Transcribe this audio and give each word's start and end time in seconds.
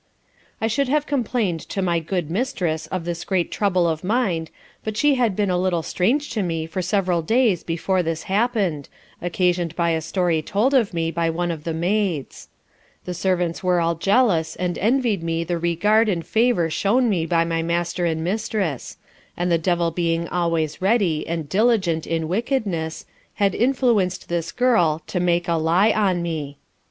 I 0.59 0.65
should 0.65 0.87
have 0.89 1.05
complained 1.05 1.59
to 1.69 1.79
my 1.79 1.99
good 1.99 2.31
mistress 2.31 2.87
of 2.87 3.05
this 3.05 3.23
great 3.23 3.51
trouble 3.51 3.87
of 3.87 4.03
mind, 4.03 4.49
but 4.83 4.97
she 4.97 5.13
had 5.13 5.35
been 5.35 5.51
a 5.51 5.59
little 5.59 5.83
strange 5.83 6.31
to 6.31 6.41
me 6.41 6.65
for 6.65 6.81
several 6.81 7.21
days 7.21 7.61
before 7.63 8.01
this 8.01 8.23
happened, 8.23 8.89
occasioned 9.21 9.75
by 9.75 9.91
a 9.91 10.01
story 10.01 10.41
told 10.41 10.73
of 10.73 10.91
me 10.91 11.11
by 11.11 11.29
one 11.29 11.51
of 11.51 11.65
the 11.65 11.73
maids. 11.75 12.47
The 13.05 13.13
servants 13.13 13.61
were 13.63 13.79
all 13.79 13.93
jealous, 13.93 14.55
and 14.55 14.75
envied 14.79 15.21
me 15.21 15.43
the 15.43 15.59
regard, 15.59 16.09
and 16.09 16.25
favour 16.25 16.71
shewn 16.71 17.07
me 17.07 17.27
by 17.27 17.45
my 17.45 17.61
master 17.61 18.03
and 18.05 18.23
mistress; 18.23 18.97
and 19.37 19.51
the 19.51 19.59
Devil 19.59 19.91
being 19.91 20.27
always 20.29 20.81
ready, 20.81 21.27
and 21.27 21.47
diligent 21.47 22.07
in 22.07 22.27
wickedness, 22.27 23.05
had 23.35 23.53
influenced 23.53 24.29
this 24.29 24.51
girl, 24.51 25.03
to 25.05 25.19
make 25.19 25.47
a 25.47 25.53
lye 25.57 25.91
on 25.93 26.23
me. 26.23 26.57